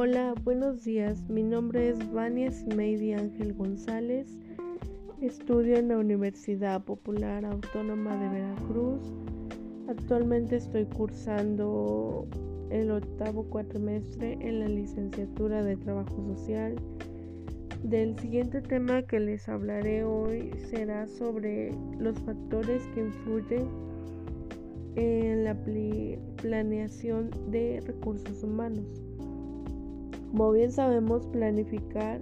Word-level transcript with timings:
Hola, 0.00 0.32
buenos 0.44 0.84
días. 0.84 1.28
Mi 1.28 1.42
nombre 1.42 1.88
es 1.88 2.12
Vania 2.12 2.52
Smeidi 2.52 3.14
Ángel 3.14 3.52
González. 3.52 4.28
Estudio 5.20 5.76
en 5.76 5.88
la 5.88 5.98
Universidad 5.98 6.84
Popular 6.84 7.44
Autónoma 7.44 8.16
de 8.16 8.28
Veracruz. 8.28 9.02
Actualmente 9.88 10.54
estoy 10.54 10.84
cursando 10.84 12.28
el 12.70 12.92
octavo 12.92 13.42
cuatrimestre 13.50 14.34
en 14.34 14.60
la 14.60 14.68
licenciatura 14.68 15.64
de 15.64 15.76
Trabajo 15.76 16.24
Social. 16.28 16.76
Del 17.82 18.16
siguiente 18.20 18.60
tema 18.60 19.02
que 19.02 19.18
les 19.18 19.48
hablaré 19.48 20.04
hoy 20.04 20.52
será 20.70 21.08
sobre 21.08 21.72
los 21.98 22.16
factores 22.20 22.86
que 22.94 23.00
influyen 23.00 23.68
en 24.94 25.42
la 25.42 25.56
planeación 26.36 27.30
de 27.50 27.82
recursos 27.84 28.44
humanos. 28.44 29.07
Como 30.30 30.52
bien 30.52 30.70
sabemos, 30.70 31.26
planificar 31.26 32.20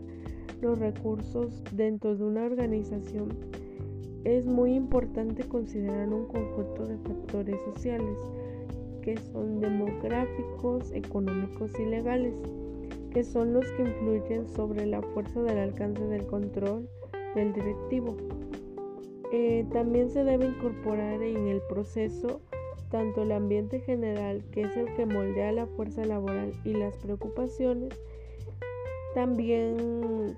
los 0.60 0.78
recursos 0.78 1.62
dentro 1.72 2.16
de 2.16 2.24
una 2.24 2.44
organización 2.44 3.28
es 4.24 4.46
muy 4.46 4.74
importante 4.74 5.44
considerar 5.44 6.08
un 6.08 6.26
conjunto 6.26 6.86
de 6.86 6.98
factores 6.98 7.56
sociales 7.64 8.18
que 9.02 9.16
son 9.16 9.60
demográficos, 9.60 10.90
económicos 10.92 11.70
y 11.78 11.84
legales, 11.84 12.34
que 13.12 13.22
son 13.22 13.52
los 13.52 13.64
que 13.72 13.82
influyen 13.82 14.48
sobre 14.48 14.84
la 14.84 15.00
fuerza 15.00 15.42
del 15.42 15.58
alcance 15.58 16.04
del 16.06 16.26
control 16.26 16.88
del 17.36 17.52
directivo. 17.52 18.16
Eh, 19.32 19.64
también 19.72 20.10
se 20.10 20.24
debe 20.24 20.46
incorporar 20.46 21.22
en 21.22 21.46
el 21.46 21.60
proceso 21.68 22.40
tanto 22.90 23.22
el 23.22 23.32
ambiente 23.32 23.80
general, 23.80 24.44
que 24.52 24.62
es 24.62 24.76
el 24.76 24.94
que 24.94 25.06
moldea 25.06 25.52
la 25.52 25.66
fuerza 25.66 26.04
laboral 26.04 26.52
y 26.64 26.72
las 26.74 26.96
preocupaciones, 26.96 27.94
también 29.14 30.36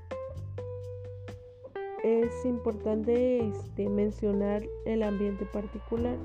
es 2.04 2.44
importante 2.44 3.46
este, 3.48 3.88
mencionar 3.88 4.62
el 4.86 5.02
ambiente 5.02 5.44
particular, 5.46 6.16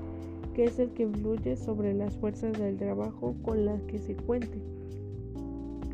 que 0.54 0.64
es 0.64 0.78
el 0.78 0.92
que 0.92 1.02
influye 1.02 1.56
sobre 1.56 1.94
las 1.94 2.16
fuerzas 2.16 2.52
del 2.52 2.76
trabajo 2.76 3.34
con 3.42 3.64
las 3.64 3.82
que 3.82 3.98
se 3.98 4.14
cuente. 4.14 4.58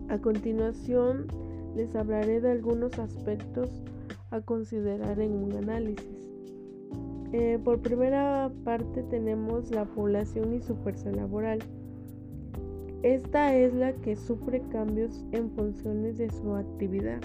A 0.09 0.19
continuación, 0.19 1.27
les 1.75 1.95
hablaré 1.95 2.41
de 2.41 2.51
algunos 2.51 2.99
aspectos 2.99 3.71
a 4.31 4.41
considerar 4.41 5.21
en 5.21 5.33
un 5.33 5.53
análisis. 5.57 6.20
Eh, 7.33 7.61
por 7.63 7.79
primera 7.79 8.51
parte 8.65 9.05
tenemos 9.05 9.71
la 9.71 9.85
población 9.85 10.53
y 10.55 10.61
su 10.61 10.75
fuerza 10.77 11.13
laboral. 11.13 11.61
Esta 13.03 13.57
es 13.57 13.73
la 13.73 13.93
que 13.93 14.17
sufre 14.17 14.61
cambios 14.73 15.25
en 15.33 15.51
funciones 15.53 16.19
de 16.19 16.29
su 16.29 16.55
actividad, 16.55 17.21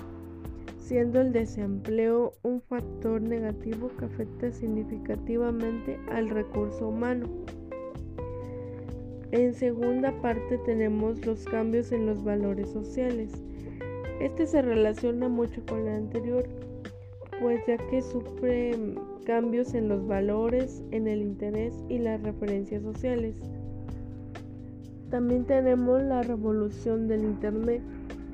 siendo 0.78 1.20
el 1.22 1.34
desempleo 1.34 2.34
un 2.44 2.62
factor 2.62 3.22
negativo 3.22 3.90
que 3.98 4.06
afecta 4.06 4.52
significativamente 4.52 6.00
al 6.12 6.30
recurso 6.30 6.88
humano. 6.90 7.28
En 9.32 9.54
segunda 9.54 10.14
parte 10.22 10.60
tenemos 10.60 11.26
los 11.26 11.44
cambios 11.46 11.92
en 11.92 12.06
los 12.06 12.24
valores 12.24 12.70
sociales. 12.70 13.32
Este 14.22 14.46
se 14.46 14.62
relaciona 14.62 15.28
mucho 15.28 15.62
con 15.68 15.84
la 15.86 15.98
anterior, 15.98 16.48
pues 17.42 17.62
ya 17.68 17.78
que 17.78 18.02
sufre 18.02 18.78
cambios 19.26 19.74
en 19.74 19.90
los 19.90 20.08
valores, 20.08 20.84
en 20.92 21.08
el 21.08 21.22
interés 21.22 21.74
y 21.90 22.00
las 22.00 22.22
referencias 22.22 22.84
sociales. 22.84 23.36
También 25.10 25.46
tenemos 25.46 26.02
la 26.02 26.24
revolución 26.24 27.08
del 27.08 27.24
Internet. 27.24 27.82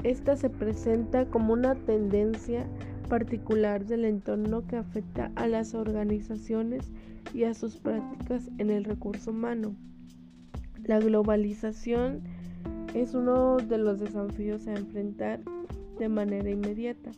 Esta 0.03 0.35
se 0.35 0.49
presenta 0.49 1.25
como 1.25 1.53
una 1.53 1.75
tendencia 1.75 2.65
particular 3.09 3.85
del 3.85 4.05
entorno 4.05 4.65
que 4.67 4.77
afecta 4.77 5.31
a 5.35 5.47
las 5.47 5.73
organizaciones 5.73 6.91
y 7.33 7.43
a 7.43 7.53
sus 7.53 7.77
prácticas 7.77 8.49
en 8.57 8.69
el 8.69 8.83
recurso 8.83 9.31
humano. 9.31 9.75
La 10.83 10.99
globalización 10.99 12.21
es 12.93 13.13
uno 13.13 13.57
de 13.57 13.77
los 13.77 13.99
desafíos 13.99 14.67
a 14.67 14.73
enfrentar 14.73 15.41
de 15.99 16.09
manera 16.09 16.49
inmediata. 16.49 17.11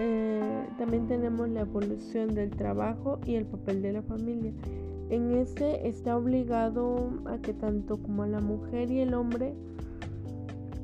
Eh, 0.00 0.66
también 0.76 1.06
tenemos 1.06 1.48
la 1.48 1.60
evolución 1.60 2.34
del 2.34 2.50
trabajo 2.50 3.20
y 3.26 3.36
el 3.36 3.46
papel 3.46 3.82
de 3.82 3.92
la 3.92 4.02
familia. 4.02 4.52
En 5.10 5.32
este 5.32 5.86
está 5.86 6.16
obligado 6.16 7.10
a 7.26 7.38
que 7.38 7.52
tanto 7.52 7.98
como 7.98 8.24
la 8.26 8.40
mujer 8.40 8.90
y 8.90 9.00
el 9.00 9.14
hombre 9.14 9.54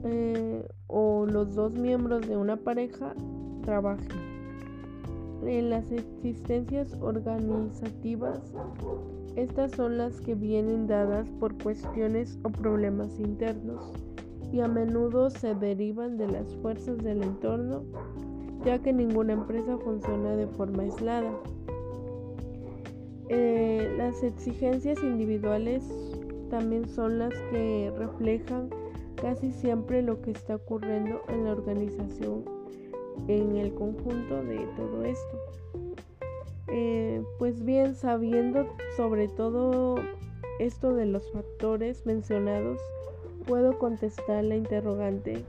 eh, 0.05 0.69
o 0.87 1.27
los 1.27 1.55
dos 1.55 1.73
miembros 1.73 2.27
de 2.29 2.37
una 2.37 2.57
pareja 2.57 3.15
trabajen. 3.63 4.31
En 5.45 5.71
las 5.71 5.91
existencias 5.91 6.97
organizativas, 7.01 8.53
estas 9.37 9.73
son 9.73 9.97
las 9.97 10.21
que 10.21 10.35
vienen 10.35 10.87
dadas 10.87 11.29
por 11.41 11.57
cuestiones 11.63 12.39
o 12.43 12.51
problemas 12.51 13.19
internos 13.19 13.93
y 14.53 14.61
a 14.61 14.69
menudo 14.69 15.31
se 15.31 15.55
derivan 15.55 16.19
de 16.19 16.29
las 16.29 16.55
fuerzas 16.57 16.99
del 16.99 17.23
entorno 17.23 17.85
ya 18.65 18.79
que 18.79 18.93
ninguna 18.93 19.33
empresa 19.33 19.79
funciona 19.79 20.37
de 20.37 20.47
forma 20.47 20.83
aislada. 20.83 21.33
Eh, 23.29 23.95
las 23.97 24.23
exigencias 24.23 25.03
individuales 25.03 25.85
también 26.51 26.89
son 26.89 27.19
las 27.19 27.33
que 27.51 27.93
reflejan 27.97 28.71
casi 29.15 29.53
siempre 29.53 30.03
lo 30.03 30.21
que 30.21 30.33
está 30.33 30.57
ocurriendo 30.57 31.23
en 31.29 31.45
la 31.45 31.53
organización 31.53 32.45
en 33.29 33.57
el 33.57 33.75
conjunto 33.75 34.43
de 34.43 34.67
todo 34.77 35.05
esto. 35.05 35.39
Eh, 36.69 37.23
pues 37.39 37.65
bien, 37.65 37.95
sabiendo 37.95 38.67
sobre 38.97 39.29
todo 39.29 39.97
esto 40.59 40.95
de 40.95 41.07
los 41.07 41.31
factores 41.33 42.07
mencionados, 42.07 42.81
puedo 43.47 43.79
contestar 43.79 44.45
la 44.45 44.57
interrogante 44.57 45.45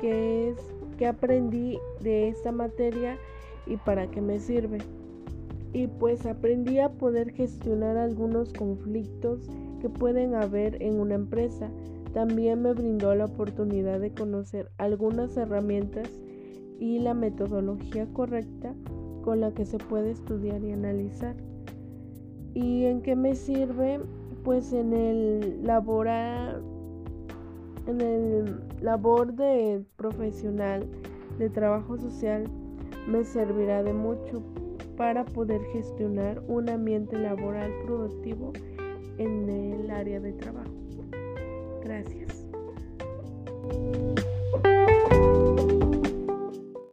que 0.00 0.50
es 0.50 0.56
qué 1.02 1.08
aprendí 1.08 1.80
de 2.00 2.28
esta 2.28 2.52
materia 2.52 3.18
y 3.66 3.76
para 3.76 4.08
qué 4.08 4.20
me 4.20 4.38
sirve. 4.38 4.78
Y 5.72 5.88
pues 5.88 6.26
aprendí 6.26 6.78
a 6.78 6.90
poder 6.90 7.32
gestionar 7.32 7.96
algunos 7.96 8.52
conflictos 8.52 9.40
que 9.80 9.88
pueden 9.88 10.36
haber 10.36 10.80
en 10.80 11.00
una 11.00 11.16
empresa. 11.16 11.72
También 12.14 12.62
me 12.62 12.72
brindó 12.72 13.16
la 13.16 13.24
oportunidad 13.24 13.98
de 13.98 14.12
conocer 14.12 14.70
algunas 14.78 15.36
herramientas 15.36 16.08
y 16.78 17.00
la 17.00 17.14
metodología 17.14 18.06
correcta 18.12 18.72
con 19.24 19.40
la 19.40 19.50
que 19.50 19.66
se 19.66 19.78
puede 19.78 20.12
estudiar 20.12 20.62
y 20.62 20.70
analizar. 20.70 21.34
¿Y 22.54 22.84
en 22.84 23.02
qué 23.02 23.16
me 23.16 23.34
sirve? 23.34 23.98
Pues 24.44 24.72
en 24.72 24.92
el 24.92 25.64
laborar 25.64 26.62
en 27.86 28.00
el 28.00 28.60
labor 28.80 29.34
de 29.34 29.82
profesional 29.96 30.86
de 31.38 31.50
trabajo 31.50 31.98
social 31.98 32.44
me 33.06 33.24
servirá 33.24 33.82
de 33.82 33.92
mucho 33.92 34.42
para 34.96 35.24
poder 35.24 35.60
gestionar 35.72 36.42
un 36.46 36.68
ambiente 36.68 37.18
laboral 37.18 37.72
productivo 37.84 38.52
en 39.18 39.48
el 39.48 39.90
área 39.90 40.20
de 40.20 40.32
trabajo. 40.32 40.70
Gracias. 41.82 42.46